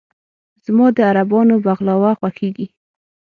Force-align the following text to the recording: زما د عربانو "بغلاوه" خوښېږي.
زما 0.65 0.87
د 0.95 0.97
عربانو 1.09 1.55
"بغلاوه" 1.65 2.11
خوښېږي. 2.19 2.67